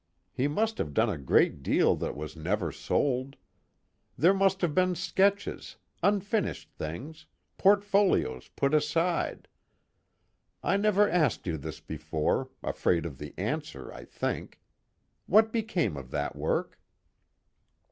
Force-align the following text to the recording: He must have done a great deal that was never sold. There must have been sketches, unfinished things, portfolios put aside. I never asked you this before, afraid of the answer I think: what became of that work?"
He 0.33 0.47
must 0.47 0.79
have 0.79 0.95
done 0.95 1.11
a 1.11 1.17
great 1.19 1.61
deal 1.61 1.95
that 1.97 2.15
was 2.17 2.35
never 2.35 2.71
sold. 2.71 3.35
There 4.17 4.33
must 4.33 4.61
have 4.61 4.73
been 4.73 4.95
sketches, 4.95 5.75
unfinished 6.01 6.71
things, 6.71 7.27
portfolios 7.59 8.47
put 8.55 8.73
aside. 8.73 9.47
I 10.63 10.75
never 10.77 11.07
asked 11.07 11.45
you 11.45 11.55
this 11.55 11.79
before, 11.79 12.49
afraid 12.63 13.05
of 13.05 13.19
the 13.19 13.35
answer 13.37 13.93
I 13.93 14.05
think: 14.05 14.59
what 15.27 15.51
became 15.53 15.95
of 15.95 16.09
that 16.09 16.35
work?" 16.35 16.79